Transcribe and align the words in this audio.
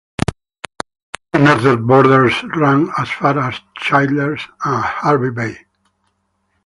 The 1.31 1.37
northern 1.37 1.85
borders 1.85 2.33
ran 2.55 2.89
as 2.97 3.07
far 3.11 3.37
as 3.37 3.61
Childers 3.77 4.41
and 4.65 4.83
Hervey 4.83 5.29
Bay. 5.29 5.57